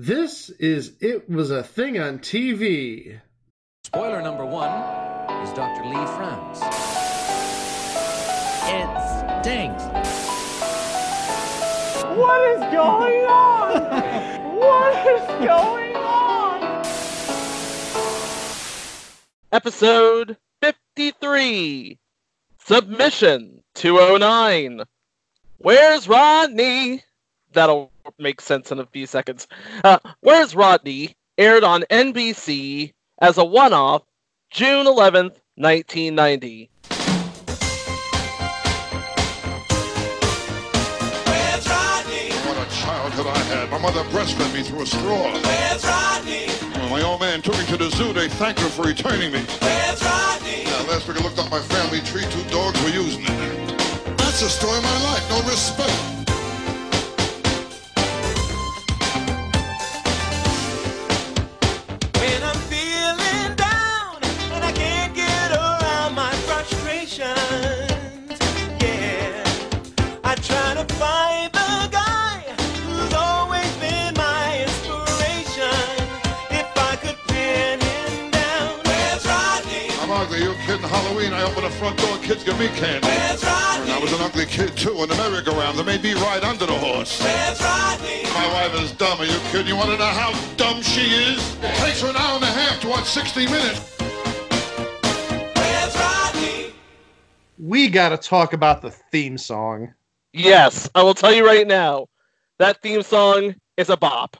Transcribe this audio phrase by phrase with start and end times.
[0.00, 3.18] This is It Was a Thing on TV.
[3.82, 4.70] Spoiler number one
[5.42, 5.84] is Dr.
[5.86, 6.60] Lee frowns.
[8.70, 9.82] It stinks.
[12.16, 14.56] What is going on?
[14.56, 16.84] what is going on?
[19.50, 21.98] Episode 53
[22.64, 24.82] Submission 209.
[25.56, 27.02] Where's Rodney?
[27.52, 29.46] That'll make sense in a few seconds.
[29.84, 34.02] Uh, Where's Rodney aired on NBC as a one off
[34.50, 36.70] June 11th, 1990.
[42.70, 43.70] Childhood I had.
[43.70, 45.32] My mother breastfed me through a straw.
[45.42, 46.48] Where's Rodney?
[46.80, 49.40] When my old man took me to the zoo, they thanked her for returning me.
[49.60, 50.64] Where's Rodney?
[50.64, 53.78] Now, last week I looked up my family tree, two dogs were using it.
[54.18, 56.27] That's the story of my life, no respect.
[80.88, 83.06] Halloween, I open the front door, kids give me candy.
[83.06, 83.82] Where's Rodney?
[83.82, 85.78] And I was an ugly kid too, in the merry-go-round.
[85.78, 87.20] They made me ride under the horse.
[87.20, 88.22] Where's Rodney?
[88.32, 89.66] My wife is dumb, are you kidding?
[89.66, 91.56] You want to know how dumb she is?
[91.62, 93.96] It takes her an hour and a half to watch 60 minutes.
[95.56, 96.72] Where's Rodney?
[97.58, 99.94] We got to talk about the theme song.
[100.38, 102.08] Yes, I will tell you right now
[102.58, 104.36] that theme song is a bop.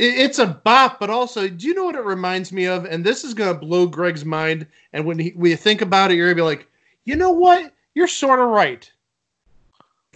[0.00, 2.84] It's a bop, but also, do you know what it reminds me of?
[2.84, 4.64] And this is going to blow Greg's mind.
[4.92, 6.68] And when, he, when you think about it, you're going to be like,
[7.04, 7.72] you know what?
[7.94, 8.88] You're sort of right.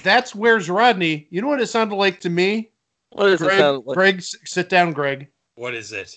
[0.05, 1.27] That's Where's Rodney.
[1.31, 2.71] You know what it sounded like to me?
[3.11, 3.97] What does it Greg, sound like?
[3.97, 5.27] Greg, sit down, Greg.
[5.57, 6.17] What is it?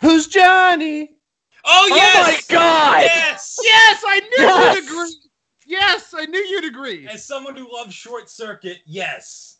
[0.00, 1.12] Who's Johnny?
[1.64, 2.16] Oh, oh yes!
[2.16, 2.50] Oh yes!
[2.50, 3.02] my god!
[3.02, 3.58] Yes!
[3.62, 4.76] Yes, I knew Yes!
[4.76, 5.29] you'd agree.
[5.70, 7.06] Yes, I knew you'd agree.
[7.06, 9.58] As someone who loves Short Circuit, yes.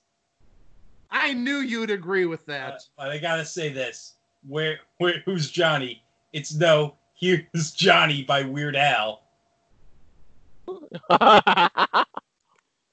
[1.09, 2.83] I knew you'd agree with Uh, that.
[2.97, 4.15] but I gotta say this:
[4.47, 6.03] where, where, who's Johnny?
[6.33, 9.23] It's no, here's Johnny by Weird Al.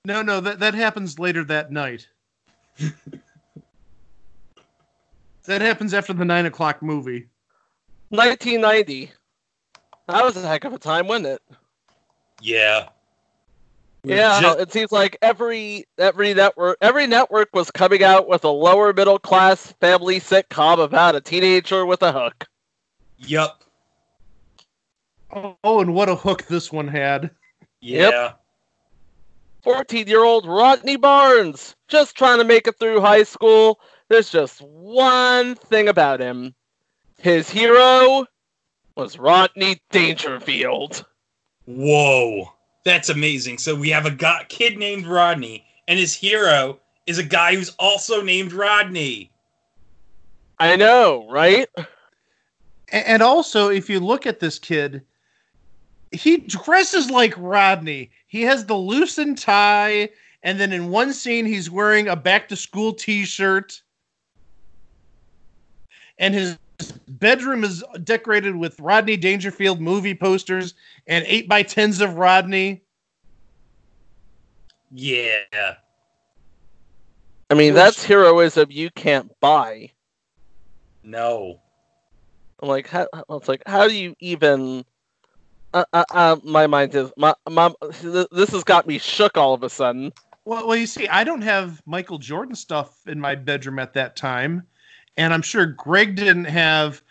[0.06, 2.08] No, no, that that happens later that night.
[5.44, 7.28] that happens after the nine o'clock movie.
[8.10, 9.12] 1990.
[10.08, 11.42] That was a heck of a time, wasn't it?
[12.40, 12.88] Yeah.
[14.08, 18.28] We were Yeah, just- it seems like every every network every network was coming out
[18.30, 22.46] with a lower middle class family sitcom about a teenager with a hook.
[23.18, 23.64] Yup.
[25.34, 27.32] Oh, and what a hook this one had.
[27.82, 28.10] Yeah.
[28.10, 28.40] Yep.
[29.64, 33.82] 14 year old Rodney Barnes, just trying to make it through high school.
[34.08, 36.56] There's just one thing about him.
[37.20, 38.26] His hero
[38.96, 41.06] was Rodney Dangerfield.
[41.66, 42.54] Whoa.
[42.84, 43.58] That's amazing.
[43.58, 47.70] So we have a guy, kid named Rodney, and his hero is a guy who's
[47.80, 49.32] also named Rodney.
[50.60, 51.68] I know, right?
[52.90, 55.02] And also, if you look at this kid,
[56.12, 58.12] he dresses like Rodney.
[58.28, 60.10] He has the loosened tie,
[60.44, 63.82] and then in one scene, he's wearing a back to school t shirt.
[66.18, 66.58] And his
[67.08, 70.74] bedroom is decorated with Rodney Dangerfield movie posters
[71.08, 72.84] and 8 by 10s of Rodney.
[74.92, 75.76] Yeah.
[77.50, 79.92] I mean, that's heroism you can't buy.
[81.04, 81.62] No.
[82.60, 84.84] I'm like, how, it's like, how do you even?
[85.74, 87.72] Uh, uh, uh, my mind is, my, my,
[88.02, 90.12] this has got me shook all of a sudden.
[90.46, 94.16] Well, well, you see, I don't have Michael Jordan stuff in my bedroom at that
[94.16, 94.64] time,
[95.18, 97.02] and I'm sure Greg didn't have.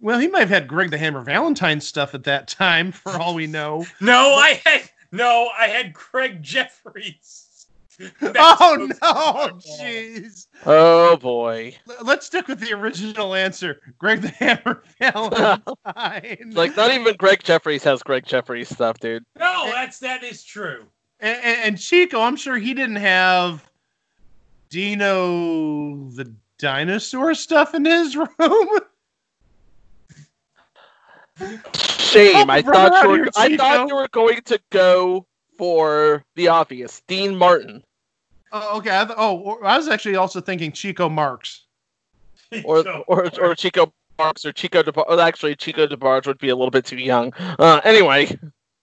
[0.00, 3.34] Well, he might have had Greg the Hammer Valentine stuff at that time, for all
[3.34, 3.84] we know.
[4.00, 4.82] No, I had
[5.12, 7.66] no, I had Craig Jeffries.
[8.20, 10.46] That's oh no, jeez.
[10.66, 11.76] Oh boy!
[12.02, 13.80] Let's stick with the original answer.
[13.98, 16.50] Greg the Hammer Valentine.
[16.52, 19.24] Like, not even Greg Jeffries has Greg Jeffries stuff, dude.
[19.38, 20.86] No, that's that is true.
[21.20, 23.70] and, and, and Chico, I'm sure he didn't have
[24.70, 26.32] Dino the
[26.64, 28.28] dinosaur stuff in his room.
[31.98, 32.48] Shame.
[32.48, 33.28] I thought you brother, were.
[33.36, 35.26] I thought you were going to go
[35.58, 37.84] for the obvious, Dean Martin,
[38.56, 38.96] Oh, okay.
[38.98, 41.64] I th- oh, I was actually also thinking Chico Marx.
[42.64, 43.04] or No.
[43.08, 44.82] or or Chico Marks, or Chico.
[44.82, 47.32] DeBar- well, actually, Chico DeBarge would be a little bit too young.
[47.58, 48.38] Uh, anyway,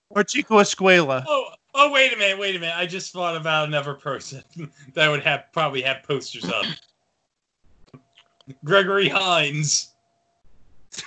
[0.10, 1.24] Or Chico Escuela.
[1.26, 2.76] Oh, oh, wait a minute, wait a minute.
[2.78, 4.44] I just thought about another person
[4.94, 6.66] that would have probably have posters up.
[8.64, 9.88] Gregory Hines.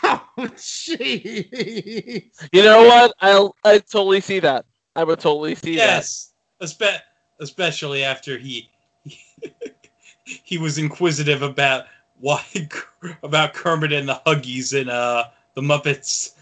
[0.03, 0.23] Oh,
[0.57, 2.31] jeez.
[2.53, 3.13] You know what?
[3.21, 4.65] I'll I totally see that.
[4.97, 5.83] I would totally see that.
[5.83, 6.33] Yes,
[6.63, 7.03] espe-
[7.39, 8.71] especially after he
[10.25, 11.85] he was inquisitive about
[12.19, 12.43] why
[13.23, 16.35] about Kermit and the Huggies and uh the Muppets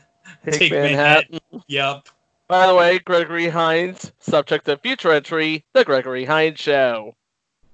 [0.44, 0.54] that.
[0.54, 1.40] Take, Manhattan.
[1.66, 2.08] Yep.
[2.48, 7.14] By the way, Gregory Hines, subject of future entry, The Gregory Hines Show.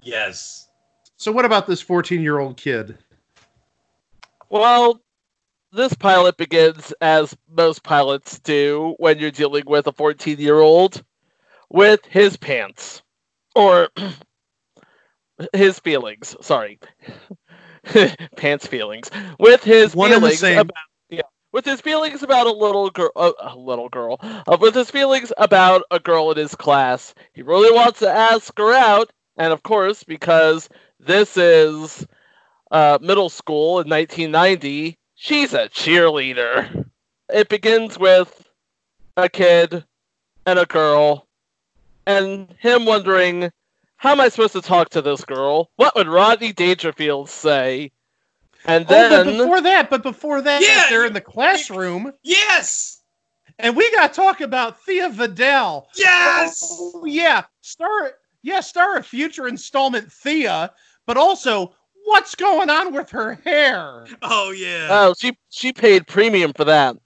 [0.01, 0.69] Yes.
[1.17, 2.97] So what about this 14-year-old kid?
[4.49, 5.01] Well,
[5.71, 11.03] this pilot begins as most pilots do when you're dealing with a 14 year old
[11.69, 13.01] with his pants.
[13.55, 13.89] Or
[15.53, 16.35] his feelings.
[16.41, 16.79] Sorry.
[18.37, 19.09] pants feelings.
[19.39, 20.71] With his One feelings about.
[21.09, 21.21] Yeah.
[21.51, 25.31] With his feelings about a little girl, uh, a little girl, uh, with his feelings
[25.37, 29.63] about a girl in his class, he really wants to ask her out, and of
[29.63, 30.69] course, because
[30.99, 32.05] this is
[32.71, 36.85] uh, middle school in 1990, she's a cheerleader.
[37.29, 38.47] It begins with
[39.17, 39.83] a kid
[40.45, 41.27] and a girl,
[42.07, 43.51] and him wondering,
[43.97, 45.69] how am I supposed to talk to this girl?
[45.75, 47.91] What would Rodney Dangerfield say?
[48.65, 53.01] And then oh, but before that, but before that, Yeah, they're in the classroom, Yes.
[53.57, 55.85] and we got to talk about Thea Vidale.
[55.95, 56.59] Yes.
[56.63, 60.71] Oh, yeah, star, yeah, star of future installment Thea,
[61.05, 61.73] but also
[62.09, 64.05] what's going on with her hair?
[64.21, 64.87] Oh yeah.
[64.89, 66.97] oh, she she paid premium for that.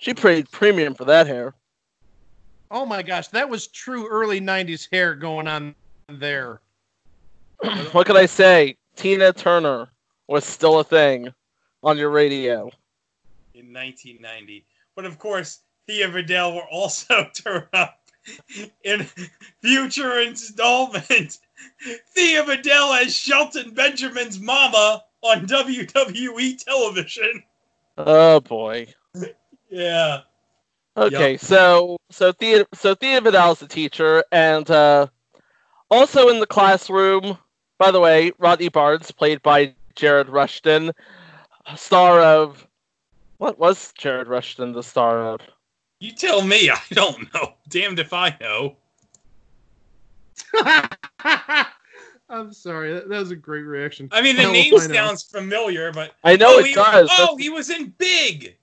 [0.00, 1.54] She paid premium for that hair.
[2.70, 5.74] Oh my gosh, that was true early '90s hair going on
[6.08, 6.60] there.
[7.92, 8.76] what could I say?
[8.94, 9.88] Tina Turner
[10.28, 11.32] was still a thing
[11.82, 12.70] on your radio.
[13.54, 14.64] in 1990.
[14.94, 18.00] But of course, Thea Vidale will also turn up
[18.84, 19.06] in
[19.62, 21.38] future installment.
[22.14, 27.42] Thea Vidale as Shelton Benjamin's mama on WWE television.
[27.98, 28.88] Oh boy.
[29.70, 30.20] Yeah.
[30.96, 35.06] Okay, so so Thea so Thea Vidale's the teacher, and uh,
[35.90, 37.36] also in the classroom.
[37.78, 40.92] By the way, Rodney Barnes, played by Jared Rushton,
[41.74, 42.66] star of
[43.36, 45.40] what was Jared Rushton the star of?
[46.00, 46.70] You tell me.
[46.70, 47.54] I don't know.
[47.68, 48.76] Damned if I know.
[52.28, 54.08] I'm sorry, that, that was a great reaction.
[54.10, 54.94] I mean, the Hell name if I know.
[54.94, 57.08] sounds familiar, but I know oh, it he, does.
[57.12, 58.56] Oh, That's- he was in Big.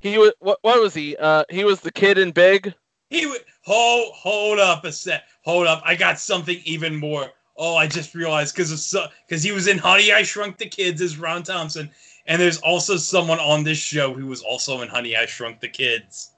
[0.00, 0.58] he was what?
[0.62, 1.16] What was he?
[1.16, 2.74] Uh, he was the kid in Big.
[3.08, 5.22] He would hold hold up a sec.
[5.44, 7.30] Hold up, I got something even more.
[7.56, 10.68] Oh, I just realized because of so because he was in Honey I Shrunk the
[10.68, 11.90] Kids as Ron Thompson,
[12.26, 15.68] and there's also someone on this show who was also in Honey I Shrunk the
[15.68, 16.31] Kids.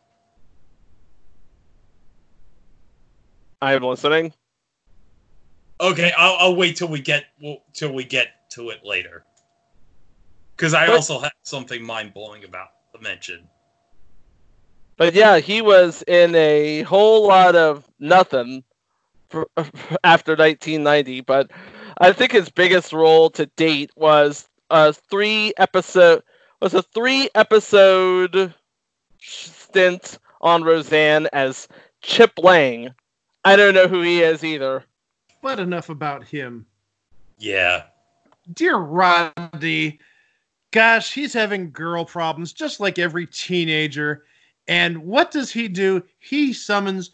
[3.64, 4.32] I'm listening.
[5.80, 9.24] Okay, I'll, I'll wait till we get well, till we get to it later.
[10.56, 13.48] Because I But- also have something mind blowing about to mention.
[14.96, 18.62] But yeah, he was in a whole lot of nothing
[19.28, 19.48] for,
[20.04, 21.22] after 1990.
[21.22, 21.50] But
[21.98, 26.22] I think his biggest role to date was a three episode
[26.60, 28.54] was a three episode
[29.20, 31.66] stint on Roseanne as
[32.00, 32.94] Chip Lang.
[33.44, 34.84] I don't know who he is either.
[35.42, 36.64] But enough about him.
[37.38, 37.84] Yeah.
[38.54, 40.00] Dear Rodney,
[40.70, 44.24] gosh, he's having girl problems just like every teenager.
[44.68, 46.02] And what does he do?
[46.18, 47.10] He summons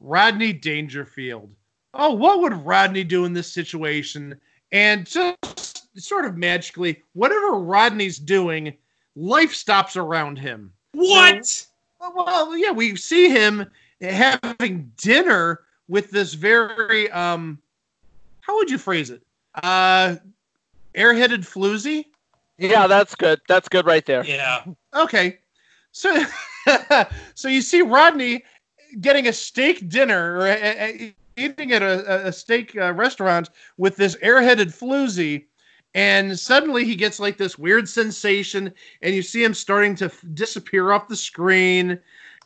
[0.00, 1.50] Rodney Dangerfield.
[1.94, 4.38] Oh, what would Rodney do in this situation?
[4.72, 8.76] And just sort of magically, whatever Rodney's doing,
[9.14, 10.72] life stops around him.
[10.92, 11.66] What?
[12.00, 17.58] Well, yeah, we see him having dinner with this very um
[18.40, 19.22] how would you phrase it?
[19.62, 20.16] Uh
[20.94, 22.06] airheaded floozy?
[22.58, 23.40] Yeah, that's good.
[23.48, 24.24] That's good right there.
[24.24, 24.64] Yeah.
[24.94, 25.38] Okay.
[25.92, 26.24] So
[27.34, 28.44] so you see Rodney
[29.00, 30.92] getting a steak dinner or
[31.36, 35.46] eating at a, a steak uh, restaurant with this airheaded floozy
[35.94, 38.72] and suddenly he gets like this weird sensation
[39.02, 41.98] and you see him starting to f- disappear off the screen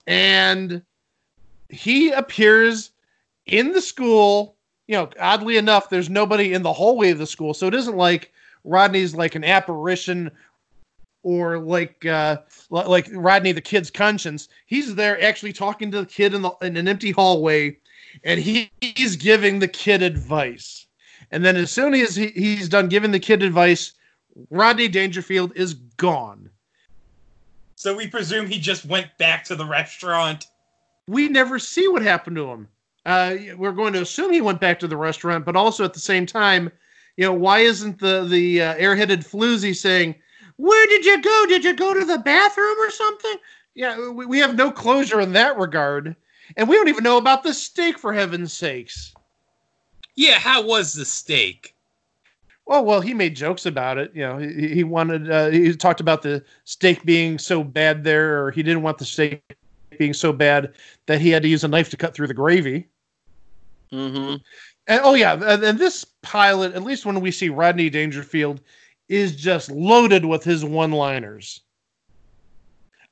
[0.07, 0.83] and
[1.71, 2.91] he appears
[3.47, 7.55] in the school you know oddly enough there's nobody in the hallway of the school.
[7.55, 8.33] So it isn't like
[8.65, 10.31] rodney's like an apparition
[11.23, 12.39] or like uh
[12.71, 14.49] like rodney the kid's conscience.
[14.67, 17.77] He's there actually talking to the kid in, the, in an empty hallway
[18.25, 20.87] and he, he's giving the kid advice.
[21.31, 23.93] And then as soon as he, he's done giving the kid advice
[24.51, 26.51] rodney dangerfield is gone.
[27.77, 30.47] So we presume he just went back to the restaurant.
[31.11, 32.69] We never see what happened to him.
[33.05, 35.99] Uh, we're going to assume he went back to the restaurant, but also at the
[36.01, 36.71] same time,
[37.17, 40.15] You know, why isn't the the uh, airheaded floozy saying,
[40.57, 41.45] "Where did you go?
[41.49, 43.37] Did you go to the bathroom or something?"
[43.75, 46.17] Yeah, we, we have no closure in that regard,
[46.57, 49.15] and we don't even know about the steak for heaven's sakes.
[50.15, 51.75] Yeah, how was the steak?
[52.67, 54.13] Oh well, he made jokes about it.
[54.15, 55.31] You know, he, he wanted.
[55.31, 59.05] Uh, he talked about the steak being so bad there, or he didn't want the
[59.05, 59.43] steak
[60.01, 60.73] being so bad
[61.05, 62.89] that he had to use a knife to cut through the gravy.
[63.93, 64.37] hmm
[64.87, 68.63] And oh yeah, and, and this pilot, at least when we see Rodney Dangerfield,
[69.11, 71.61] is just loaded with his one-liners.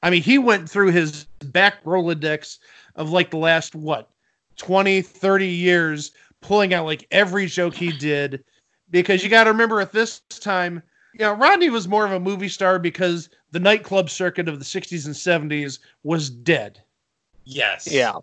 [0.02, 2.58] I mean, he went through his back Rolodex
[2.96, 4.08] of like the last what
[4.56, 8.42] 20, 30 years, pulling out like every joke he did.
[8.90, 12.20] Because you got to remember at this time, you know, Rodney was more of a
[12.20, 15.14] movie star because the nightclub circuit of the 60s and
[15.50, 16.80] 70s was dead.
[17.44, 17.88] Yes.
[17.90, 18.14] Yeah.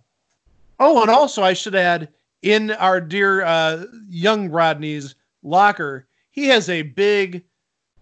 [0.80, 2.10] Oh, and also I should add,
[2.42, 7.44] in our dear uh, young Rodney's locker, he has a big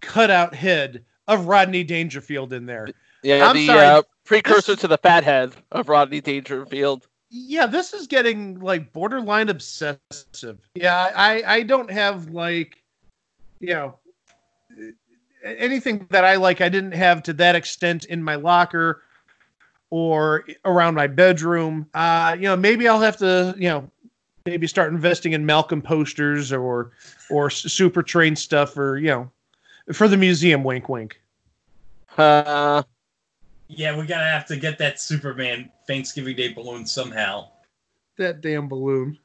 [0.02, 2.90] cutout head of Rodney Dangerfield in there.
[3.22, 3.86] Yeah, I'm the sorry.
[3.86, 7.08] uh, precursor This- to the fathead of Rodney Dangerfield.
[7.36, 10.60] Yeah, this is getting like borderline obsessive.
[10.76, 12.84] Yeah, I I don't have like,
[13.60, 13.98] you know,
[15.44, 16.62] anything that I like.
[16.62, 19.04] I didn't have to that extent in my locker
[19.90, 21.88] or around my bedroom.
[21.94, 23.90] Uh, you know, maybe I'll have to, you know,
[24.46, 26.92] maybe start investing in Malcolm posters or
[27.30, 29.32] or Super Train stuff or you know,
[29.94, 30.64] for the museum.
[30.64, 31.20] Wink, wink.
[32.18, 32.84] Uh,
[33.68, 37.50] Yeah, we gotta have to get that Superman Thanksgiving Day balloon somehow.
[38.18, 39.18] That damn balloon.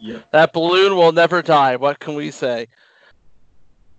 [0.00, 0.30] Yep.
[0.30, 1.74] that balloon will never die.
[1.74, 2.68] What can we say?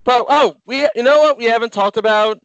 [0.09, 2.41] But oh, we you know what we haven't talked about?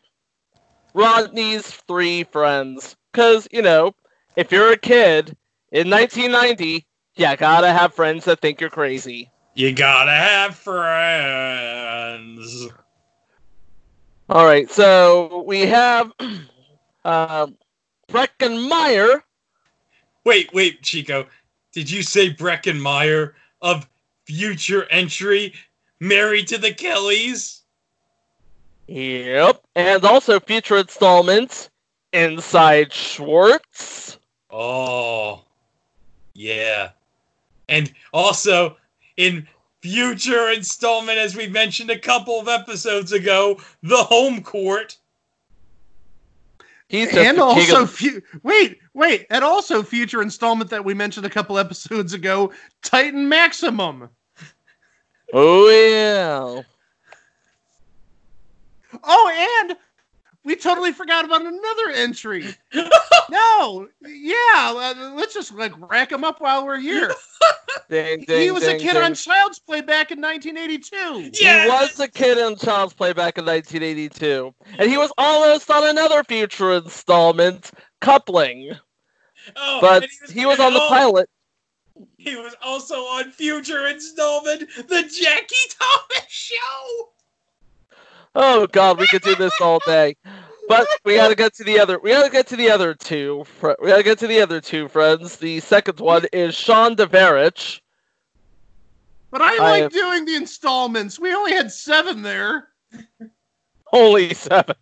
[0.92, 2.94] Rodney's three friends.
[3.14, 3.94] Cause you know,
[4.36, 5.34] if you're a kid
[5.72, 6.84] in 1990,
[7.16, 9.30] you gotta have friends that think you're crazy.
[9.54, 11.48] You gotta have friends.
[14.28, 16.12] All right, so we have
[17.06, 17.56] um,
[18.10, 19.24] Breckin Meyer.
[20.24, 21.26] Wait, wait, Chico.
[21.72, 23.88] Did you say Breckin Meyer of
[24.26, 25.54] future entry
[26.00, 27.62] married to the Kellys?
[28.86, 31.70] Yep, and also future installments
[32.14, 34.18] Inside Schwartz.
[34.48, 35.42] Oh,
[36.34, 36.90] yeah.
[37.68, 38.76] And also
[39.16, 39.48] in
[39.82, 44.96] future installment, as we mentioned a couple of episodes ago, the home court.
[46.88, 51.30] He's just and also fu- wait wait and also future installment that we mentioned a
[51.30, 54.08] couple episodes ago titan maximum
[55.34, 56.62] oh yeah.
[59.02, 59.76] oh and
[60.44, 62.54] we totally forgot about another entry
[63.30, 67.12] no yeah uh, let's just like rack them up while we're here
[67.90, 69.02] Ding, he was ding, a kid ding.
[69.02, 71.64] on child's play back in 1982 Yeah.
[71.64, 75.86] He was a kid in Child's Play back in 1982, and he was almost on
[75.86, 78.72] another future installment, Coupling.
[79.56, 81.28] Oh, But and he was on the oh, pilot.
[82.18, 87.08] He was also on future installment, the Jackie Thomas Show.
[88.34, 90.16] Oh God, we could do this all day.
[90.68, 91.98] But we gotta get to the other.
[92.00, 93.44] We gotta get to the other two.
[93.80, 95.36] We gotta get to the other two friends.
[95.36, 97.80] The second one is Sean de Veritch.
[99.30, 102.68] but i I like have- doing the installments we only had seven there
[103.92, 104.74] Only seven.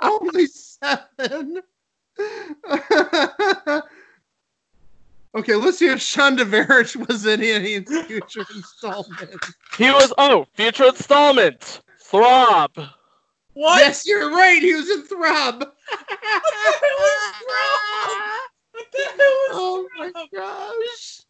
[0.00, 1.60] only seven
[5.36, 9.44] okay let's see if Sean de Veritch was in any future installment
[9.78, 11.80] He was oh future installment.
[12.00, 12.76] Throb.
[13.54, 13.80] What?
[13.80, 14.62] Yes, you're right.
[14.62, 15.62] He was in Throb.
[15.62, 15.68] It
[17.00, 18.10] was Throb
[18.72, 21.20] What the hell was oh my gosh.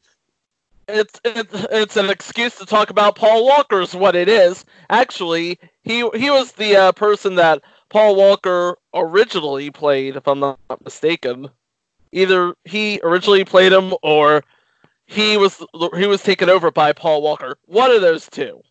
[0.89, 4.65] It's it's it's an excuse to talk about Paul Walker's what it is.
[4.91, 10.59] Actually, he he was the uh, person that Paul Walker originally played, if I'm not
[10.85, 11.49] mistaken.
[12.17, 14.43] Either he originally played him, or
[15.07, 15.63] he was
[15.97, 17.59] he was taken over by Paul Walker.
[17.67, 18.63] One of those two.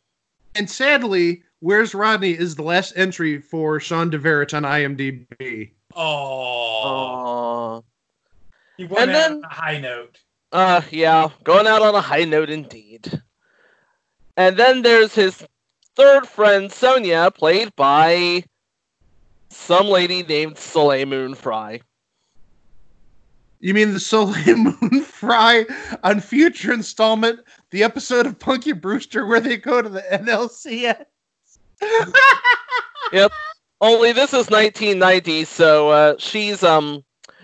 [0.55, 5.71] And sadly, Where's Rodney is the last entry for Sean de Veritch on IMDb.
[5.95, 7.83] Oh,
[8.77, 10.17] he went and out then- on a high note.
[10.51, 13.21] uh, yeah, going out on a high note indeed.
[14.37, 15.45] And then there's his
[15.95, 18.43] third friend, Sonia, played by
[19.49, 21.79] some lady named Soleil Moon Fry.
[23.65, 25.65] You mean the Soleil Moon Fry
[26.03, 27.39] on future installment,
[27.72, 31.05] the episode of Punky Brewster where they go to the NLCS?
[33.12, 33.31] Yep.
[33.81, 37.03] Only this is 1990, so uh, she's um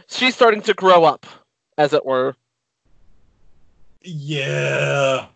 [0.10, 1.25] she's starting to grow up,
[1.78, 2.36] as it were.
[4.01, 5.28] Yeah.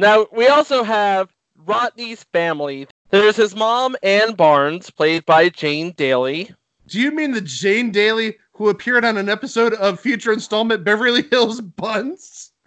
[0.00, 2.88] Now we also have Rodney's family.
[3.10, 6.54] There's his mom, Ann Barnes, played by Jane Daly.
[6.90, 11.22] Do you mean the Jane Daly who appeared on an episode of future installment Beverly
[11.22, 12.50] Hills Buns?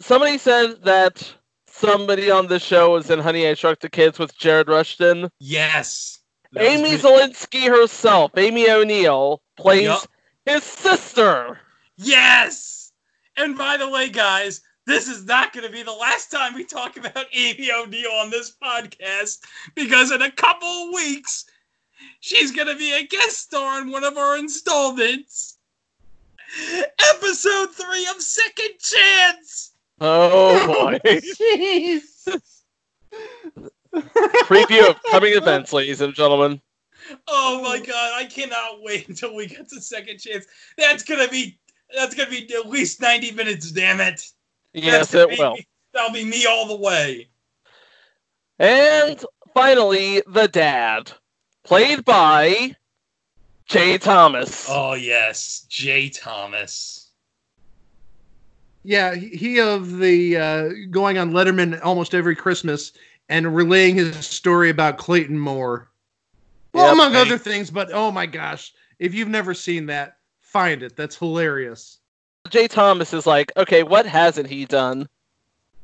[0.00, 1.30] Somebody said that
[1.66, 5.30] somebody on the show was in Honey I Shrunk the Kids with Jared Rushton.
[5.40, 6.20] Yes.
[6.58, 7.00] Amy good.
[7.00, 10.08] Szalinski herself, Amy O'Neill, plays Yup.
[10.46, 11.60] his sister.
[11.98, 12.92] Yes.
[13.36, 16.64] And by the way, guys, this is not going to be the last time we
[16.64, 19.38] talk about Amy O'Neill on this podcast
[19.74, 21.44] because in a couple of weeks,
[22.20, 25.58] she's going to be a guest star in one of our installments.
[27.14, 29.72] Episode three of Second Chance.
[30.00, 30.66] Oh
[31.02, 31.20] boy.
[31.36, 32.64] Jesus.
[33.92, 36.60] Preview of coming events, ladies and gentlemen.
[37.28, 40.46] Oh my god, I cannot wait until we get to Second Chance.
[40.76, 41.58] That's gonna be
[41.94, 43.70] that's gonna be at least ninety minutes.
[43.70, 44.22] Damn it!
[44.72, 45.54] Yes, That's it be will.
[45.54, 47.28] me- That'll be me all the way.
[48.58, 49.22] And
[49.54, 51.10] finally, the dad,
[51.64, 52.76] played by
[53.66, 54.66] Jay Thomas.
[54.68, 57.10] Oh yes, Jay Thomas.
[58.84, 62.92] Yeah, he he of the uh, going on Letterman almost every Christmas
[63.28, 65.88] and relaying his story about Clayton Moore.
[66.74, 66.92] Well, Yep.
[66.94, 67.20] among Hey.
[67.20, 70.96] other things, but oh my gosh, if you've never seen that, find it.
[70.96, 71.99] That's hilarious.
[72.48, 75.08] Jay Thomas is like, okay, what hasn't he done?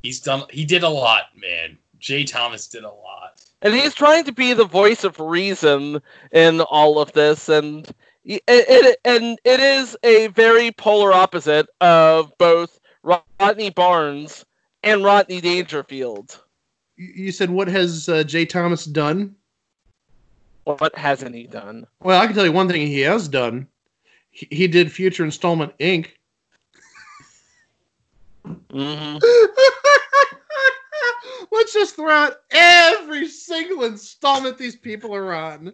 [0.02, 0.44] He's done.
[0.50, 1.78] He did a lot, man.
[1.98, 3.44] Jay Thomas did a lot.
[3.62, 6.00] And he's trying to be the voice of reason
[6.32, 7.86] in all of this, and
[8.24, 14.44] it, it and it is a very polar opposite of both Rodney Barnes
[14.82, 16.38] and Rodney Dangerfield.
[16.96, 19.34] You you said what has uh, Jay Thomas done?
[20.64, 21.86] What hasn't he done?
[22.00, 23.68] Well, I can tell you one thing he has done.
[24.30, 26.08] He, he did Future Installment Inc.
[28.70, 29.18] hmm
[31.52, 35.72] Let's just throw out every single installment these people are on.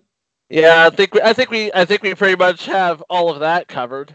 [0.49, 3.41] Yeah, I think we, I think we I think we pretty much have all of
[3.41, 4.15] that covered.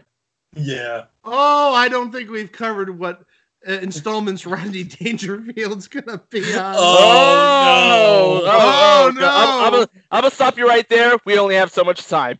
[0.54, 1.04] Yeah.
[1.24, 3.24] Oh, I don't think we've covered what
[3.66, 6.76] uh, installments Rodney Dangerfield's gonna be on.
[6.78, 8.50] Oh, no.
[8.50, 9.28] Oh, no.
[9.28, 11.18] I'm, I'm, gonna, I'm gonna stop you right there.
[11.24, 12.38] We only have so much time.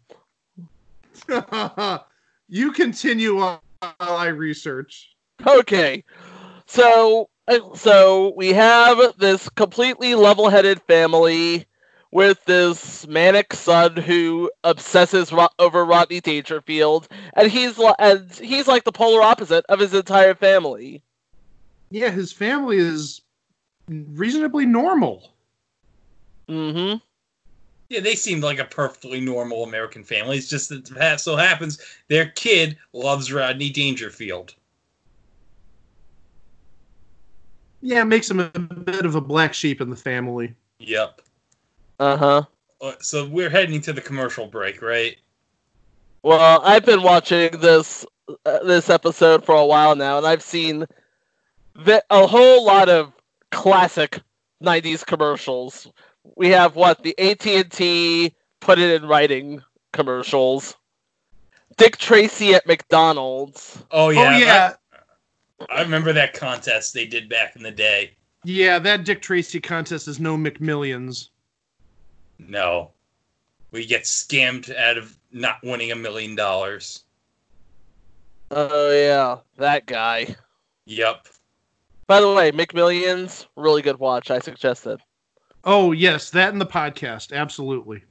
[2.48, 3.62] you continue while
[4.00, 5.16] I research.
[5.46, 6.02] Okay,
[6.66, 11.64] so uh, so we have this completely level-headed family
[12.10, 18.66] with this manic son who obsesses ro- over Rodney Dangerfield, and he's li- and he's
[18.66, 21.02] like the polar opposite of his entire family.
[21.90, 23.22] Yeah, his family is
[23.88, 25.32] reasonably normal.
[26.48, 26.96] Mm-hmm.
[27.88, 30.36] Yeah, they seemed like a perfectly normal American family.
[30.36, 34.54] It's just that it so happens their kid loves Rodney Dangerfield.
[37.80, 40.54] Yeah, it makes him a bit of a black sheep in the family.
[40.80, 41.20] Yep.
[42.00, 42.42] Uh huh.
[42.80, 45.16] Uh, So we're heading to the commercial break, right?
[46.22, 48.04] Well, I've been watching this
[48.44, 50.84] uh, this episode for a while now, and I've seen
[51.74, 53.12] the, a whole lot of
[53.50, 54.20] classic
[54.62, 55.86] '90s commercials.
[56.36, 59.62] We have what the AT and T put it in writing
[59.92, 60.76] commercials.
[61.76, 63.82] Dick Tracy at McDonald's.
[63.92, 64.87] Oh yeah, oh yeah, I,
[65.70, 68.12] I remember that contest they did back in the day.
[68.44, 68.78] yeah.
[68.78, 71.30] That Dick Tracy contest is no McMillions.
[72.38, 72.92] No,
[73.72, 77.02] we get scammed out of not winning a million dollars.
[78.50, 80.36] Oh yeah, that guy.
[80.86, 81.26] Yep.
[82.06, 84.30] By the way, McMillions, really good watch.
[84.30, 85.00] I suggest it.
[85.64, 88.04] Oh yes, that in the podcast, absolutely.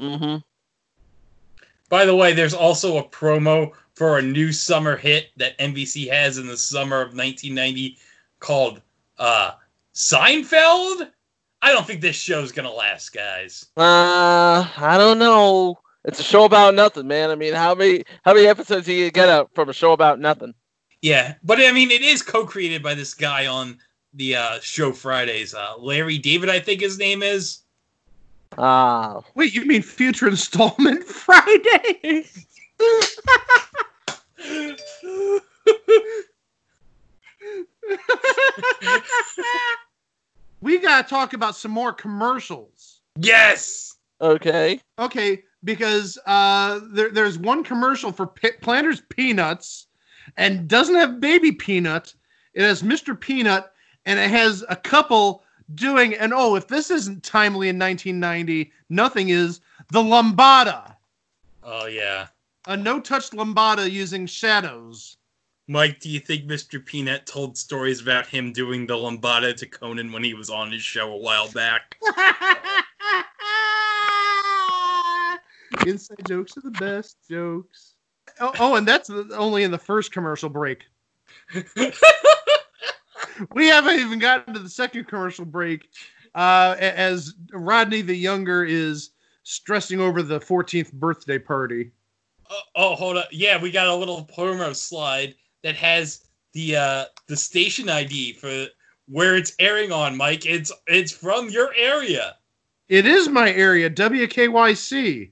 [0.00, 0.36] Mm-hmm.
[1.88, 6.38] By the way, there's also a promo for a new summer hit that NBC has
[6.38, 7.98] in the summer of 1990
[8.40, 8.80] called
[9.18, 9.52] uh,
[9.94, 11.10] Seinfeld.
[11.60, 13.66] I don't think this show's gonna last, guys.
[13.76, 15.78] Uh, I don't know.
[16.04, 17.30] It's a show about nothing, man.
[17.30, 20.20] I mean, how many how many episodes do you get out from a show about
[20.20, 20.54] nothing?
[21.02, 23.78] Yeah, but I mean, it is co-created by this guy on
[24.14, 27.60] the uh, show Fridays, uh, Larry David, I think his name is.
[28.60, 32.24] Ah, Wait, you mean future installment Friday?
[40.60, 43.00] we gotta talk about some more commercials.
[43.16, 43.94] Yes.
[44.20, 44.80] okay.
[44.98, 49.86] Okay, because uh, there, there's one commercial for P- Planters Peanuts,
[50.36, 52.12] and doesn't have Baby Peanut.
[52.54, 53.18] It has Mr.
[53.18, 53.70] Peanut,
[54.04, 56.14] and it has a couple doing.
[56.14, 59.60] And oh, if this isn't timely in 1990, nothing is.
[59.90, 60.94] The Lambada,
[61.62, 62.26] Oh yeah.
[62.66, 65.16] a no-touch Lambada using shadows.
[65.70, 66.84] Mike, do you think Mr.
[66.84, 70.82] Peanut told stories about him doing the lambada to Conan when he was on his
[70.82, 71.98] show a while back?
[75.86, 77.94] Inside jokes are the best jokes.
[78.40, 80.84] Oh, oh, and that's only in the first commercial break.
[83.52, 85.88] We haven't even gotten to the second commercial break.
[86.34, 89.10] Uh, as Rodney the Younger is
[89.42, 91.90] stressing over the 14th birthday party.
[92.50, 93.28] oh, oh, hold up.
[93.32, 98.66] Yeah, we got a little promo slide that has the uh the station ID for
[99.06, 100.46] where it's airing on, Mike.
[100.46, 102.36] It's it's from your area.
[102.88, 105.30] It is my area, WKYC.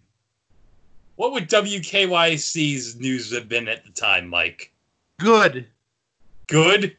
[1.16, 4.72] What would WKYC's news have been at the time, Mike?
[5.18, 5.66] Good.
[6.46, 6.96] Good?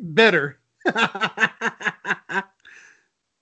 [0.00, 0.58] Better.
[0.86, 2.42] I-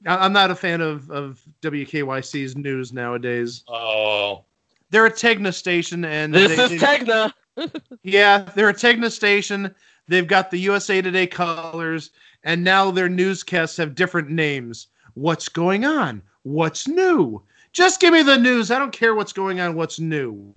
[0.07, 3.65] I'm not a fan of, of WKYC's news nowadays.
[3.69, 4.45] Oh.
[4.91, 7.33] They're a Tegna station, and This they- is they- Tegna.
[8.03, 9.75] Yeah, they're a Tegna station.
[10.09, 12.11] They've got the USA Today colors,
[12.45, 14.89] and now their newscasts have different names.
[15.15, 16.21] What's going on?
[16.43, 17.43] What's new?
[17.73, 18.71] Just give me the news.
[18.71, 19.75] I don't care what's going on.
[19.75, 20.55] What's new?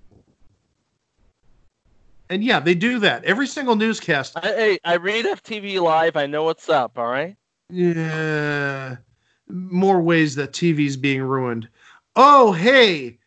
[2.29, 4.37] And yeah, they do that every single newscast.
[4.37, 6.15] I, hey, I read FTV Live.
[6.15, 6.97] I know what's up.
[6.97, 7.35] All right.
[7.71, 8.97] Yeah,
[9.47, 11.67] more ways that TV's being ruined.
[12.15, 13.19] Oh, hey,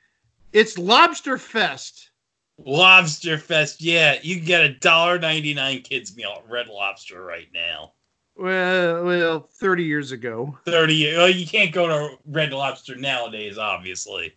[0.52, 2.10] it's Lobster Fest.
[2.58, 4.18] Lobster Fest, yeah.
[4.22, 7.92] You can get a dollar ninety nine kids meal at Red Lobster right now.
[8.36, 10.58] Well, well, thirty years ago.
[10.64, 14.34] Thirty well, you can't go to Red Lobster nowadays, obviously.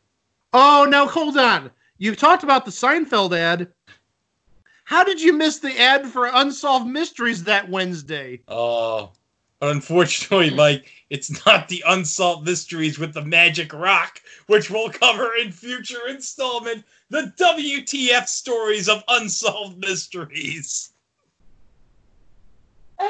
[0.54, 1.72] Oh, now hold on.
[1.98, 3.70] You've talked about the Seinfeld ad.
[4.86, 8.42] How did you miss the ad for Unsolved Mysteries that Wednesday?
[8.48, 9.12] Oh.
[9.60, 10.58] But unfortunately, hmm.
[10.58, 16.08] Mike, it's not the unsolved mysteries with the magic rock, which we'll cover in future
[16.08, 16.84] installment.
[17.10, 20.94] The WTF stories of unsolved mysteries.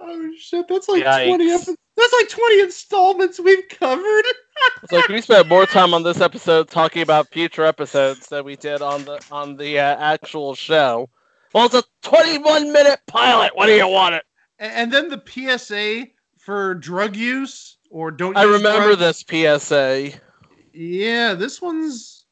[0.00, 1.26] Oh shit, that's like Yikes.
[1.26, 1.50] twenty.
[1.50, 4.24] Epi- that's like twenty installments we've covered.
[4.82, 8.56] It's like we spent more time on this episode talking about future episodes than we
[8.56, 11.08] did on the on the uh, actual show.
[11.54, 13.52] Well, it's a 21 minute pilot.
[13.56, 14.24] What do you want it?
[14.60, 16.08] A- And then the PSA
[16.38, 18.36] for drug use or don't.
[18.36, 19.24] I use remember drugs.
[19.24, 20.10] this PSA.
[20.74, 22.26] Yeah, this one's.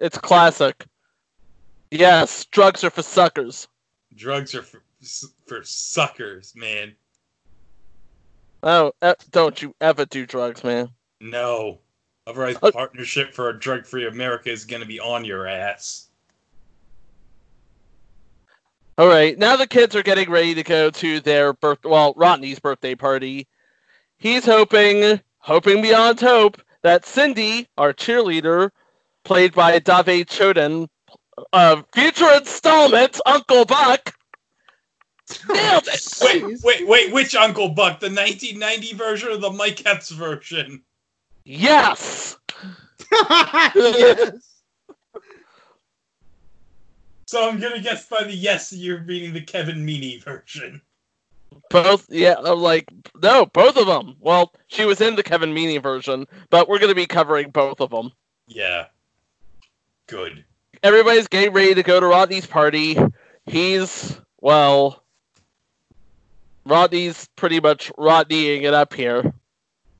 [0.00, 0.86] It's classic.
[1.90, 3.68] Yes, drugs are for suckers.
[4.14, 4.82] Drugs are for,
[5.46, 6.94] for suckers, man.
[8.62, 8.92] Oh,
[9.30, 10.90] don't you ever do drugs, man.
[11.20, 11.78] No.
[12.26, 16.08] Otherwise, Uh, Partnership for a Drug Free America is going to be on your ass.
[18.98, 21.78] All right, now the kids are getting ready to go to their birth.
[21.84, 23.46] Well, Rodney's birthday party.
[24.18, 28.70] He's hoping, hoping beyond hope, that Cindy, our cheerleader,
[29.22, 30.88] played by Dah-ve Chodan,
[31.52, 34.17] uh, future installment Uncle Buck,
[35.48, 35.88] nailed.
[36.22, 38.00] Wait, wait, wait, which Uncle Buck?
[38.00, 40.82] The 1990 version or the Mike Epps version?
[41.44, 42.36] Yes.
[43.74, 44.48] yes.
[47.26, 50.80] So I'm going to guess by the yes you're reading the Kevin Meaney version.
[51.70, 52.88] Both, yeah, I'm like
[53.22, 54.16] no, both of them.
[54.20, 57.90] Well, she was in the Kevin Meaney version, but we're gonna be covering both of
[57.90, 58.12] them.
[58.46, 58.86] Yeah.
[60.06, 60.44] Good.
[60.82, 62.96] everybody's getting ready to go to Rodney's party.
[63.44, 65.02] He's well,
[66.68, 69.32] Rodney's pretty much Rodneying it up here,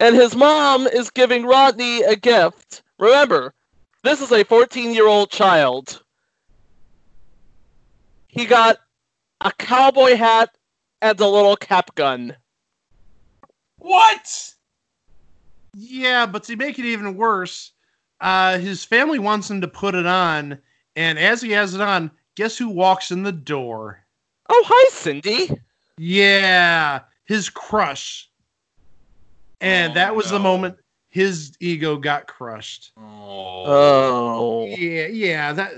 [0.00, 2.82] and his mom is giving Rodney a gift.
[2.98, 3.54] Remember,
[4.04, 6.02] this is a 14-year-old child.
[8.28, 8.78] He got
[9.40, 10.50] a cowboy hat
[11.00, 12.36] and a little cap gun.
[13.78, 14.54] What?
[15.74, 17.72] Yeah, but to make it even worse,
[18.20, 20.58] uh, his family wants him to put it on,
[20.96, 24.04] and as he has it on, guess who walks in the door?
[24.48, 25.50] Oh, hi, Cindy.
[25.98, 28.30] Yeah, his crush.
[29.60, 30.76] And Oh, that was the moment
[31.10, 32.92] his ego got crushed.
[32.96, 33.64] Oh.
[33.66, 34.66] Oh.
[34.66, 35.52] Yeah, yeah.
[35.52, 35.72] That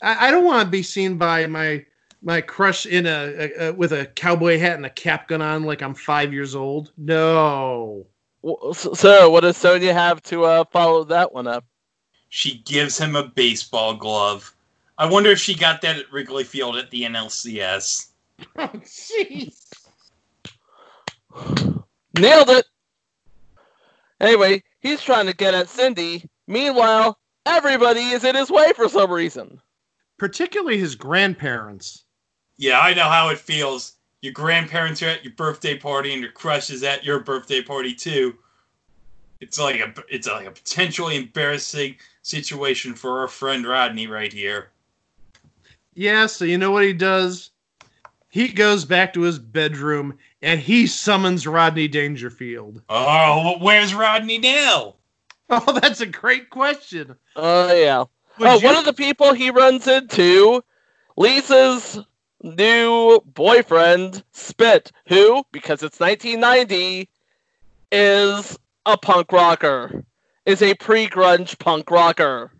[0.00, 1.84] I, I don't want to be seen by my
[2.22, 3.10] my crush in a,
[3.58, 6.54] a, a with a cowboy hat and a cap gun on like I'm five years
[6.54, 6.92] old.
[6.96, 8.06] No.
[8.42, 11.64] W- So, so what does Sonia have to uh, follow that one up?
[12.28, 14.54] She gives him a baseball glove.
[14.96, 18.06] I wonder if she got that at Wrigley Field at the NLCS.
[18.56, 19.72] Oh, jeez.
[22.18, 22.66] Nailed it.
[24.20, 26.28] Anyway, he's trying to get at Cindy.
[26.46, 29.60] Meanwhile, everybody is in his way for some reason.
[30.18, 32.04] Particularly his grandparents.
[32.56, 33.94] Yeah, I know how it feels.
[34.20, 37.94] Your grandparents are at your birthday party, and your crush is at your birthday party
[37.94, 38.36] too.
[39.40, 44.70] It's like a it's like a potentially embarrassing situation for our friend Rodney right here.
[45.94, 47.50] Yeah, so you know what he does?
[48.32, 52.80] He goes back to his bedroom and he summons Rodney Dangerfield.
[52.88, 54.96] Oh, where's Rodney now?
[55.50, 57.14] Oh, that's a great question.
[57.36, 58.04] Oh yeah.
[58.38, 60.64] Would oh, you- one of the people he runs into,
[61.18, 61.98] Lisa's
[62.42, 67.06] new boyfriend, Spit, who, because it's 1990,
[67.90, 70.02] is a punk rocker.
[70.46, 72.50] Is a pre-grunge punk rocker.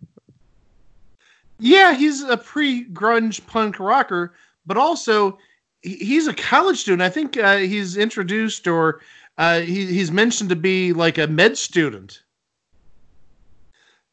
[1.59, 4.35] Yeah, he's a pre-grunge punk rocker,
[4.67, 5.37] but also he-
[5.83, 7.03] he's a college student.
[7.03, 9.01] I think uh, he's introduced or
[9.39, 12.23] uh, he, he's mentioned to be like a med student.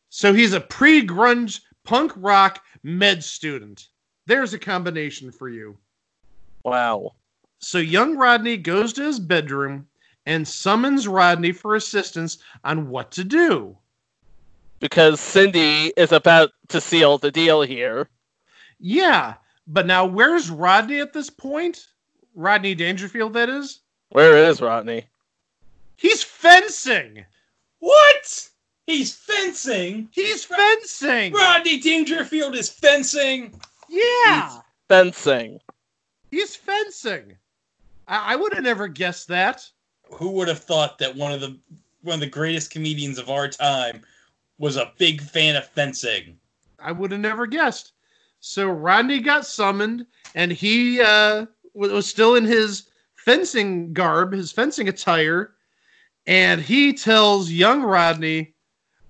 [0.10, 3.88] So he's a pre-grunge punk rock med student.
[4.26, 5.78] There's a combination for you.
[6.64, 7.14] Wow.
[7.60, 9.88] So young Rodney goes to his bedroom
[10.26, 13.78] and summons Rodney for assistance on what to do.
[14.80, 18.08] Because Cindy is about to seal the deal here.
[18.80, 19.34] Yeah,
[19.70, 21.88] but now where's Rodney at this point?
[22.36, 23.80] Rodney Dangerfield, that is.
[24.10, 25.06] Where is Rodney?
[25.96, 27.26] He's fencing.
[27.80, 28.50] What?
[28.88, 30.10] He's fencing.
[30.12, 31.32] He's fencing.
[31.34, 33.60] Rodney Dangerfield is fencing.
[33.88, 35.60] Yeah, Fencing.
[36.32, 37.36] he's fencing.
[38.08, 39.68] I, I would have never guessed that.
[40.12, 41.58] Who would have thought that one of the
[42.02, 44.02] one of the greatest comedians of our time
[44.58, 46.38] was a big fan of fencing?
[46.80, 47.94] I would have never guessed.
[48.40, 54.88] So Rodney got summoned, and he uh, was still in his fencing garb, his fencing
[54.88, 55.54] attire,
[56.26, 58.54] and he tells young Rodney,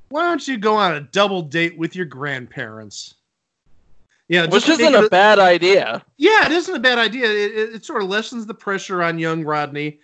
[0.10, 3.16] "Why don't you go on a double date with your grandparents?"
[4.30, 6.06] Yeah, Which just isn't a bad idea.
[6.18, 7.26] Yeah, it isn't a bad idea.
[7.26, 10.00] It, it, it sort of lessens the pressure on young Rodney.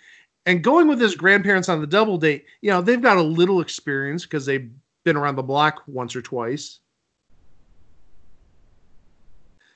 [0.48, 3.62] And going with his grandparents on the double date, you know, they've got a little
[3.62, 4.70] experience because they've
[5.04, 6.80] been around the block once or twice.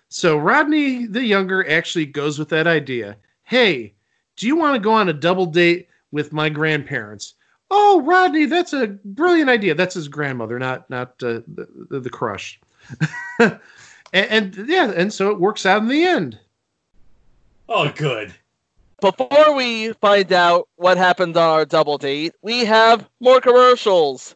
[0.10, 3.16] So Rodney the younger actually goes with that idea.
[3.44, 3.94] Hey,
[4.36, 7.36] do you want to go on a double date with my grandparents?
[7.72, 9.76] Oh, Rodney, that's a brilliant idea.
[9.76, 12.60] That's his grandmother, not not uh, the, the the crush.
[13.40, 13.60] and,
[14.14, 16.40] and yeah, and so it works out in the end.
[17.68, 18.34] Oh, good.
[19.02, 24.36] Before we find out what happened on our double date, we have more commercials.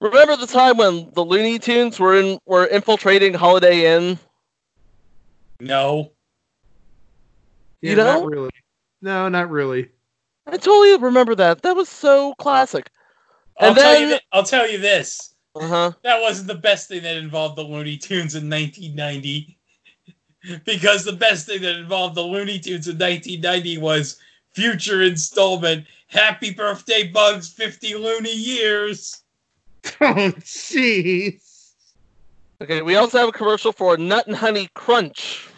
[0.00, 4.18] Remember the time when the Looney Tunes were in were infiltrating Holiday Inn?
[5.60, 6.12] No.
[7.82, 8.20] You Yeah, know?
[8.20, 8.50] Not really.
[9.02, 9.88] No, not really.
[10.46, 11.62] I totally remember that.
[11.62, 12.90] That was so classic.
[13.60, 14.08] I'll And tell you.
[14.08, 15.34] then- thi- I'll tell you this.
[15.54, 15.92] Uh huh.
[16.02, 19.56] That wasn't the best thing that involved the Looney Tunes in 1990.
[20.64, 24.18] because the best thing that involved the Looney Tunes in 1990 was
[24.54, 29.20] future installment Happy Birthday Bugs 50 Looney Years.
[30.00, 31.53] Oh, jeez.
[32.62, 35.48] Okay, we also have a commercial for Nut and Honey Crunch.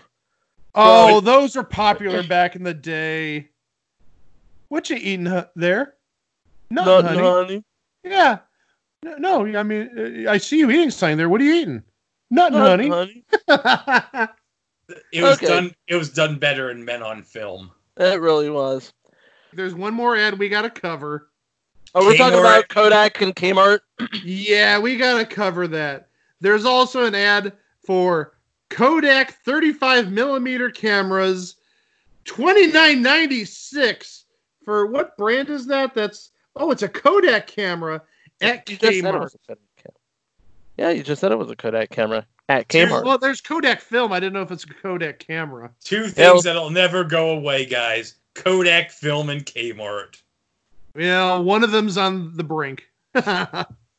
[0.75, 3.49] Oh, those are popular back in the day.
[4.69, 5.95] What you eating hu- there?
[6.71, 7.19] Nut, Nut honey.
[7.19, 7.65] and Honey.
[8.05, 8.39] Yeah.
[9.03, 11.29] No, no, I mean, uh, I see you eating something there.
[11.29, 11.83] What are you eating?
[12.31, 12.85] Nut, Nut honey.
[12.87, 12.95] and
[13.49, 14.29] Honey.
[15.13, 15.47] It was Okay.
[15.47, 15.75] done.
[15.89, 17.71] It was done better in Men on Film.
[17.99, 18.93] It really was.
[19.53, 21.31] There's one more ad we got to cover.
[21.95, 23.81] Oh, we're talking about Kodak and Kmart.
[24.25, 26.09] Yeah, we got to cover that.
[26.41, 27.53] There's also an ad
[27.85, 28.35] for
[28.71, 31.57] Kodak 35 millimeter cameras,
[32.25, 34.25] 29.96
[34.65, 35.95] for what brand is that?
[35.95, 38.03] That's oh, it's a Kodak camera
[38.41, 39.21] at You just said it Kmart.
[39.21, 39.61] was a camera.
[40.77, 43.05] Yeah, you just said it was a Kodak camera at Dude, Kmart.
[43.05, 44.13] Well, there's Kodak film.
[44.13, 45.71] I didn't know if it's a Kodak camera.
[45.83, 48.17] Two things Hell- that'll never go away, guys.
[48.35, 50.21] Kodak Film and Kmart.
[50.95, 52.87] Yeah, one of them's on the brink.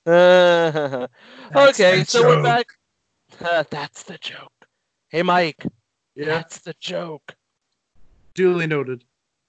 [1.53, 2.67] Uh, okay, so we're back.
[3.43, 4.53] Uh, that's the joke.
[5.09, 5.65] Hey, Mike.
[6.15, 7.35] yeah, That's the joke.
[8.33, 9.03] duly noted.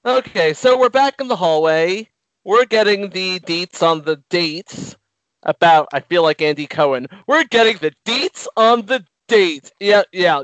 [0.04, 2.08] Okay, so we're back in the hallway.
[2.44, 4.96] We're getting the deets on the dates
[5.44, 5.86] about.
[5.92, 7.06] I feel like Andy Cohen.
[7.28, 9.70] We're getting the deets on the dates.
[9.78, 10.42] Yeah, yeah,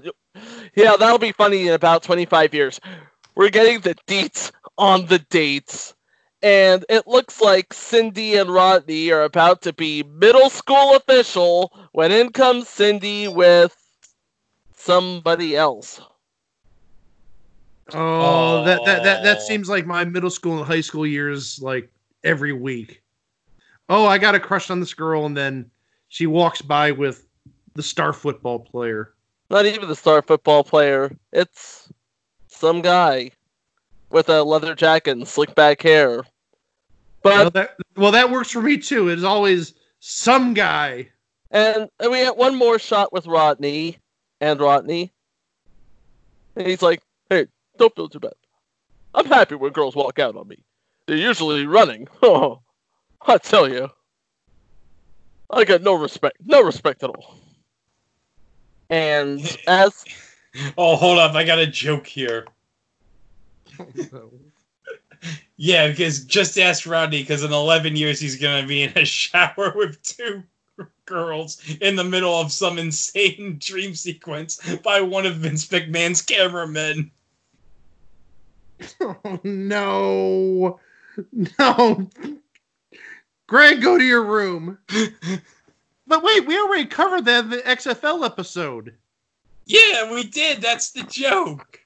[0.76, 0.94] yeah.
[0.96, 2.80] That'll be funny in about twenty-five years.
[3.34, 5.94] We're getting the deets on the dates,
[6.44, 12.12] and it looks like Cindy and Rodney are about to be middle school official when
[12.12, 13.74] in comes Cindy with
[14.76, 16.02] somebody else.
[17.94, 19.40] Oh, that, that that that Oh.
[19.40, 21.90] seems like my middle school and high school years, like
[22.24, 23.02] every week.
[23.88, 25.70] Oh, I got a crush on this girl, and then
[26.08, 27.26] she walks by with
[27.74, 29.14] the star football player.
[29.48, 31.16] Not even the star football player.
[31.32, 31.90] It's
[32.48, 33.30] some guy
[34.10, 36.22] with a leather jacket and slick back hair.
[37.24, 39.08] Well, But that well, that works for me too.
[39.08, 41.08] It is always some guy.
[41.50, 43.98] and we had one more shot with Rodney
[44.40, 45.12] and Rodney.
[46.56, 47.46] And he's like, "Hey,
[47.78, 48.34] don't feel too bad.
[49.14, 50.58] I'm happy when girls walk out on me.
[51.06, 52.08] They're usually running.
[52.22, 52.60] Oh,
[53.26, 53.88] I tell you,
[55.50, 57.38] I got no respect, no respect at all."
[58.90, 60.04] And as
[60.76, 61.34] Oh, hold up.
[61.34, 62.46] I got a joke here.
[65.56, 69.04] Yeah, because just ask Rodney, because in 11 years he's going to be in a
[69.04, 70.42] shower with two
[71.06, 77.10] girls in the middle of some insane dream sequence by one of Vince McMahon's cameramen.
[79.00, 80.80] Oh, no.
[81.58, 82.10] No.
[83.46, 84.76] Greg, go to your room.
[86.06, 88.92] But wait, we already covered that in the XFL episode.
[89.66, 90.60] Yeah, we did.
[90.60, 91.80] That's the joke.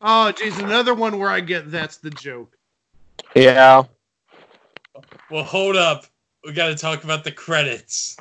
[0.00, 2.58] Oh, geez, another one where I get that's the joke.
[3.34, 3.84] Yeah,
[5.30, 6.06] Well, hold up.
[6.44, 8.16] We got to talk about the credits.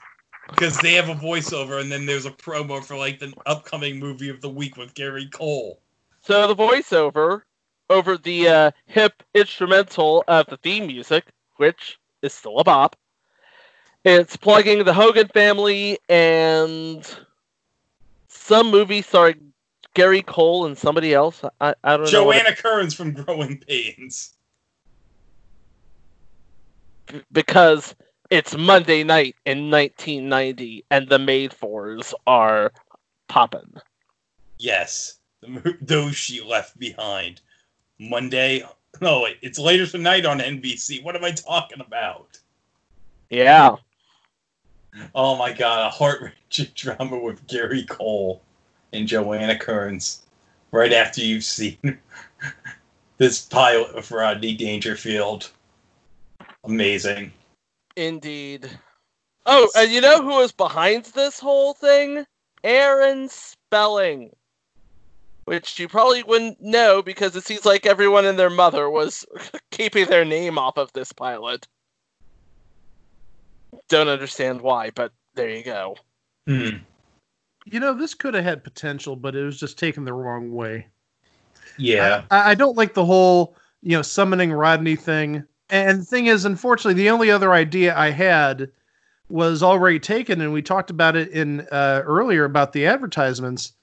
[0.49, 4.29] Because they have a voiceover, and then there's a promo for like the upcoming movie
[4.29, 5.79] of the week with Gary Cole.
[6.21, 7.43] so the voiceover
[7.89, 11.25] over the uh, hip instrumental of the theme music,
[11.57, 12.95] which is still a bop.
[14.03, 17.07] It's plugging the Hogan family and
[18.27, 19.53] some movie starring
[19.93, 21.41] Gary Cole and somebody else.
[21.61, 22.11] I, I don't know.
[22.11, 24.33] Joanna Kerns from Growing Pains.
[27.31, 27.95] Because
[28.29, 32.71] it's Monday night in 1990 and the made Fours are
[33.27, 33.73] popping.
[34.57, 37.41] Yes, the those she left behind.
[37.99, 38.63] Monday.
[39.01, 41.03] No, wait, it's later tonight on NBC.
[41.03, 42.39] What am I talking about?
[43.29, 43.75] Yeah.
[45.15, 48.41] Oh my god, a heart wrenching drama with Gary Cole
[48.91, 50.23] and Joanna Kerns.
[50.71, 51.77] Right after you've seen
[53.17, 55.51] this pilot of Rodney Dangerfield.
[56.63, 57.31] Amazing.
[57.95, 58.69] Indeed.
[59.45, 62.25] Oh, and you know who was behind this whole thing?
[62.63, 64.31] Aaron Spelling.
[65.45, 69.25] Which you probably wouldn't know because it seems like everyone and their mother was
[69.71, 71.67] keeping their name off of this pilot.
[73.89, 75.97] Don't understand why, but there you go.
[76.47, 76.77] Hmm.
[77.65, 80.87] You know, this could have had potential, but it was just taken the wrong way.
[81.77, 82.23] Yeah.
[82.31, 85.43] I, I don't like the whole, you know, summoning Rodney thing.
[85.69, 88.69] And the thing is, unfortunately, the only other idea I had
[89.29, 93.73] was already taken, and we talked about it in uh, earlier about the advertisements.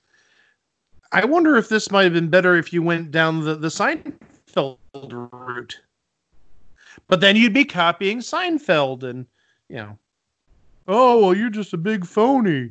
[1.12, 4.79] I wonder if this might have been better if you went down the the Seinfeld
[4.93, 5.81] route,
[7.09, 9.27] but then you'd be copying Seinfeld, and
[9.69, 9.99] you know,
[10.87, 12.71] oh well, you're just a big phony.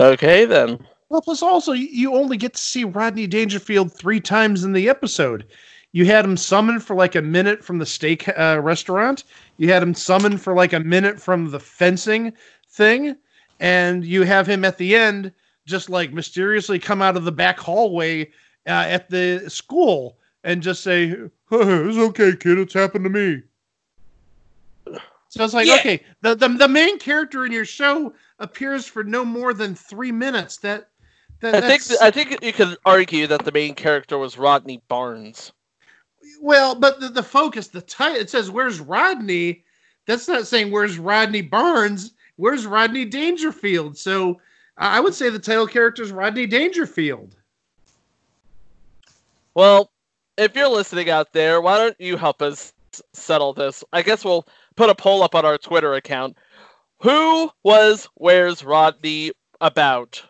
[0.00, 0.84] Okay then.
[1.08, 4.88] Well, plus also you- you only get to see Rodney Dangerfield three times in the
[4.88, 5.46] episode.
[5.92, 9.24] You had him summoned for like a minute from the steak uh, restaurant.
[9.58, 12.32] You had him summoned for like a minute from the fencing
[12.70, 13.16] thing,
[13.60, 15.32] and you have him at the end
[15.66, 18.24] just like mysteriously come out of the back hallway
[18.66, 22.58] uh, at the school and just say, hey, "It's okay, kid.
[22.58, 23.42] It's happened to me."
[25.28, 25.76] So it's like, Yeah.
[25.76, 30.12] okay, the, the the main character in your show appears for no more than three
[30.12, 30.58] minutes.
[30.58, 30.88] That
[31.40, 35.52] that I think I think you could argue that the main character was Rodney Barnes.
[36.40, 39.64] Well, but the, the focus, the title, it says, Where's Rodney?
[40.06, 43.96] That's not saying where's Rodney Barnes, where's Rodney Dangerfield.
[43.96, 44.40] So
[44.76, 47.36] I would say the title character is Rodney Dangerfield.
[49.54, 49.90] Well,
[50.36, 52.72] if you're listening out there, why don't you help us
[53.12, 53.84] settle this?
[53.92, 56.36] I guess we'll put a poll up on our Twitter account.
[57.02, 60.22] Who was Where's Rodney about?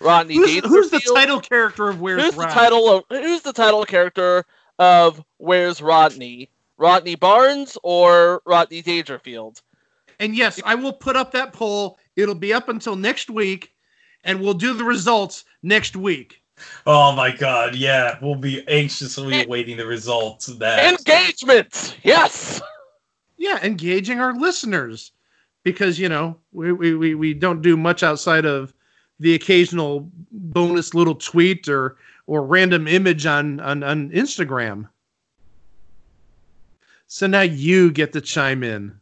[0.00, 2.54] Rodney Who's, who's the title character of Where's Who's the Rodney?
[2.54, 4.44] title of Who's the title character
[4.78, 6.48] of Where's Rodney?
[6.78, 9.62] Rodney Barnes or Rodney Dangerfield?
[10.18, 11.98] And yes, I will put up that poll.
[12.16, 13.72] It'll be up until next week,
[14.24, 16.42] and we'll do the results next week.
[16.86, 18.18] Oh my god, yeah.
[18.20, 20.92] We'll be anxiously awaiting the results of that.
[20.92, 21.96] Engagement.
[22.02, 22.60] Yes.
[23.36, 25.12] Yeah, engaging our listeners
[25.64, 28.74] because you know we, we, we, we don't do much outside of
[29.18, 31.96] the occasional bonus little tweet or
[32.26, 34.88] or random image on on, on Instagram.
[37.06, 38.98] So now you get to chime in.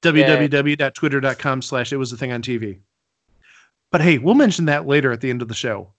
[0.00, 2.78] www.twitter.com slash it was a thing on TV.
[3.90, 5.92] But hey, we'll mention that later at the end of the show.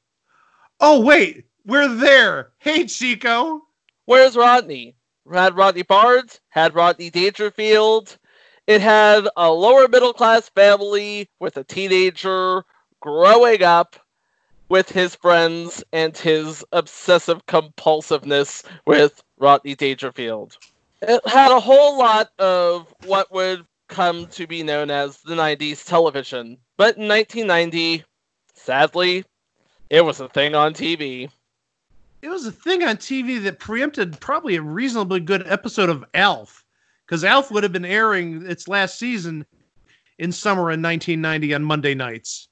[0.79, 2.51] Oh wait, we're there.
[2.59, 3.61] Hey Chico.
[4.05, 4.95] Where's Rodney?
[5.31, 8.17] Had Rodney Barnes, had Rodney Dangerfield.
[8.65, 12.63] It had a lower middle class family with a teenager
[12.99, 13.95] growing up
[14.69, 20.57] with his friends and his obsessive compulsiveness with Rodney Dangerfield.
[21.01, 25.85] It had a whole lot of what would come to be known as the 90s
[25.85, 26.57] television.
[26.77, 28.03] But in 1990,
[28.53, 29.25] sadly,
[29.89, 31.29] It was a thing on TV.
[32.21, 36.63] It was a thing on TV that preempted probably a reasonably good episode of Alf,
[37.05, 39.45] because Alf would have been airing its last season
[40.19, 42.48] in summer in 1990 on Monday nights.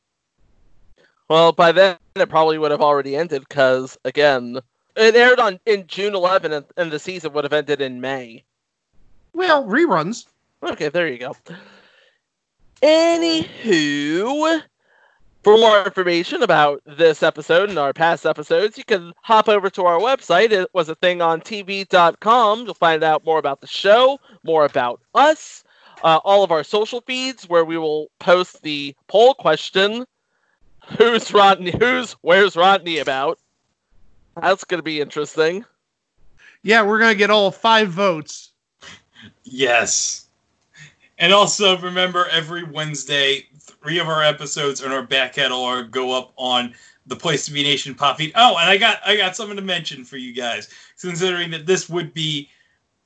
[1.30, 4.59] Well, by then it probably would have already ended because again,
[4.95, 8.43] it aired on in June 11, and, and the season would have ended in May.
[9.34, 10.25] Well, reruns.
[10.63, 11.36] Okay, there you go.
[12.82, 14.61] Anywho,
[15.43, 19.86] for more information about this episode and our past episodes, you can hop over to
[19.86, 20.51] our website.
[20.51, 22.65] It was a thing on TV.com.
[22.65, 25.63] You'll find out more about the show, more about us,
[26.03, 30.05] uh, all of our social feeds where we will post the poll question
[30.97, 31.71] Who's Rodney?
[31.77, 33.39] Who's Where's Rodney about?
[34.41, 35.65] That's going to be interesting.
[36.63, 38.51] Yeah, we're gonna get all five votes.
[39.43, 40.27] Yes.
[41.19, 46.33] And also remember every Wednesday, three of our episodes in our back catalog go up
[46.35, 46.73] on
[47.05, 48.33] the Place to Be Nation pop feed.
[48.35, 50.69] Oh, and I got I got something to mention for you guys,
[50.99, 52.49] considering that this would be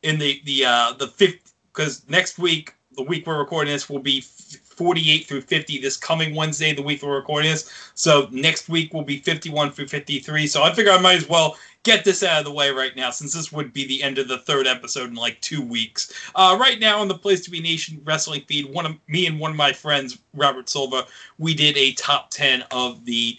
[0.03, 3.99] in the the uh the fifth because next week, the week we're recording this, will
[3.99, 7.71] be f- 48 through 50 this coming Wednesday, the week we're recording this.
[7.93, 10.47] So next week will be 51 through 53.
[10.47, 13.11] So I figure I might as well get this out of the way right now,
[13.11, 16.11] since this would be the end of the third episode in like two weeks.
[16.34, 19.39] Uh, right now on the Place to Be Nation wrestling feed, one of me and
[19.39, 21.05] one of my friends, Robert Silva,
[21.38, 23.38] we did a top 10 of the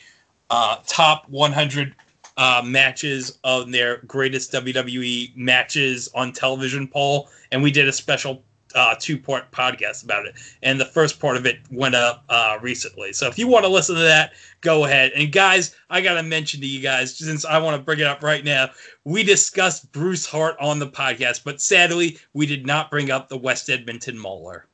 [0.51, 1.93] uh, top 100
[2.37, 8.45] uh, matches of their greatest WWE matches on television poll, and we did a special
[8.75, 10.35] uh, two part podcast about it.
[10.63, 13.13] And the first part of it went up uh, recently.
[13.13, 15.13] So if you want to listen to that, go ahead.
[15.15, 18.07] And guys, I got to mention to you guys, since I want to bring it
[18.07, 18.71] up right now,
[19.05, 23.39] we discussed Bruce Hart on the podcast, but sadly, we did not bring up the
[23.39, 24.67] West Edmonton Mauler.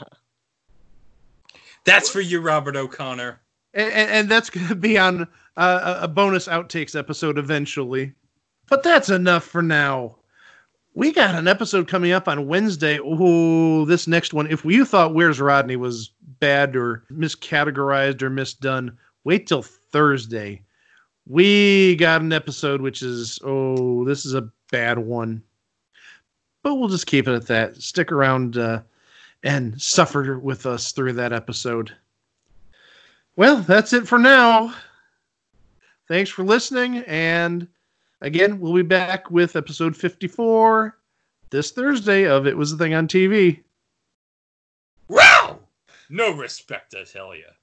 [1.84, 3.40] That's for you, Robert O'Connor.
[3.74, 5.28] and, and, and that's going to be on
[5.58, 8.14] uh, a bonus outtakes episode eventually.
[8.72, 10.16] But that's enough for now.
[10.94, 13.00] We got an episode coming up on Wednesday.
[13.04, 14.50] Oh, this next one.
[14.50, 18.96] If you thought Where's Rodney was bad or miscategorized or misdone,
[19.26, 20.62] wait till Thursday.
[21.28, 25.44] We got an episode which is, oh, this is a bad one.
[26.64, 27.76] But we'll just keep it at that.
[27.76, 28.84] Stick around uh,
[29.44, 31.92] and suffer with us through that episode.
[33.36, 34.74] Well, that's it for now.
[36.08, 37.00] Thanks for listening.
[37.00, 37.68] And
[38.22, 40.98] again, we'll be back with episode 54
[41.50, 43.62] this Thursday of It Was a Thing on TV.
[45.08, 45.60] Wow!
[46.10, 47.44] No respect, I tell you.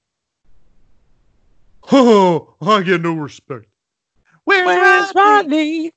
[1.91, 3.65] Oh, I get no respect.
[4.43, 5.91] Where's, Where's Rodney?